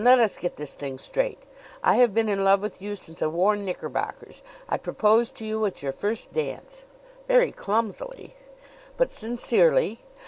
Let 0.03 0.17
us 0.17 0.35
get 0.35 0.55
this 0.55 0.73
thing 0.73 0.97
straight: 0.97 1.37
I 1.83 1.97
have 1.97 2.11
been 2.11 2.27
in 2.27 2.43
love 2.43 2.63
with 2.63 2.81
you 2.81 2.95
since 2.95 3.21
I 3.21 3.27
wore 3.27 3.55
knickerbockers. 3.55 4.41
I 4.67 4.77
proposed 4.79 5.35
to 5.35 5.45
you 5.45 5.63
at 5.67 5.83
your 5.83 5.91
first 5.91 6.33
dance" 6.33 6.85
"Very 7.27 7.51
clumsily." 7.51 8.35
"But 8.97 9.11
sincerely. 9.11 9.99